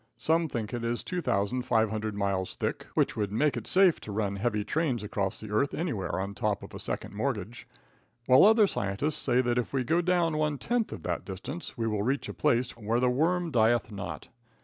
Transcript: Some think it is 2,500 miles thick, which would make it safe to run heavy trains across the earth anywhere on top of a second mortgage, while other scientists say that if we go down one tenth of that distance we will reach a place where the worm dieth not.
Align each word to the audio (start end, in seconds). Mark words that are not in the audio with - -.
Some 0.17 0.49
think 0.49 0.73
it 0.73 0.83
is 0.83 1.03
2,500 1.03 2.15
miles 2.15 2.55
thick, 2.55 2.87
which 2.95 3.15
would 3.15 3.31
make 3.31 3.55
it 3.55 3.67
safe 3.67 3.99
to 3.99 4.11
run 4.11 4.37
heavy 4.37 4.63
trains 4.63 5.03
across 5.03 5.39
the 5.39 5.51
earth 5.51 5.75
anywhere 5.75 6.19
on 6.19 6.33
top 6.33 6.63
of 6.63 6.73
a 6.73 6.79
second 6.79 7.13
mortgage, 7.13 7.67
while 8.25 8.43
other 8.43 8.65
scientists 8.65 9.17
say 9.17 9.41
that 9.41 9.59
if 9.59 9.73
we 9.73 9.83
go 9.83 10.01
down 10.01 10.37
one 10.37 10.57
tenth 10.57 10.91
of 10.91 11.03
that 11.03 11.23
distance 11.23 11.77
we 11.77 11.85
will 11.85 12.01
reach 12.01 12.27
a 12.27 12.33
place 12.33 12.71
where 12.75 12.99
the 12.99 13.11
worm 13.11 13.51
dieth 13.51 13.91
not. 13.91 14.29